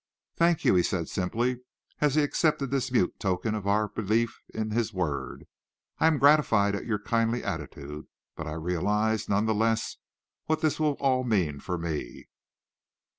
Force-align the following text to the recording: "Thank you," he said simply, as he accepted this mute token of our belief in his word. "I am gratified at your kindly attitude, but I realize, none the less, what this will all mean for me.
"Thank 0.35 0.65
you," 0.65 0.73
he 0.73 0.81
said 0.81 1.09
simply, 1.09 1.59
as 1.99 2.15
he 2.15 2.23
accepted 2.23 2.71
this 2.71 2.91
mute 2.91 3.19
token 3.19 3.53
of 3.53 3.67
our 3.67 3.87
belief 3.87 4.41
in 4.51 4.71
his 4.71 4.91
word. 4.95 5.45
"I 5.99 6.07
am 6.07 6.17
gratified 6.17 6.73
at 6.73 6.87
your 6.87 6.97
kindly 6.97 7.43
attitude, 7.43 8.07
but 8.35 8.47
I 8.47 8.53
realize, 8.53 9.29
none 9.29 9.45
the 9.45 9.53
less, 9.53 9.97
what 10.47 10.61
this 10.61 10.79
will 10.79 10.93
all 10.93 11.23
mean 11.23 11.59
for 11.59 11.77
me. 11.77 12.29